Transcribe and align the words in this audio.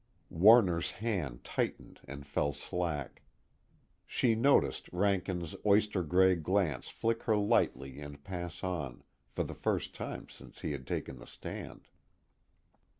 Warner's 0.31 0.93
hand 0.93 1.43
tightened 1.43 1.99
and 2.07 2.25
fell 2.25 2.53
slack. 2.53 3.21
She 4.07 4.33
noticed 4.33 4.91
Rankin's 4.91 5.53
oyster 5.63 6.01
gray 6.01 6.33
glance 6.33 6.89
flick 6.89 7.21
her 7.25 7.37
lightly 7.37 7.99
and 8.01 8.23
pass 8.23 8.63
on, 8.63 9.03
for 9.29 9.43
the 9.43 9.53
first 9.53 9.93
time 9.93 10.27
since 10.27 10.61
he 10.61 10.71
had 10.71 10.87
taken 10.87 11.19
the 11.19 11.27
stand. 11.27 11.87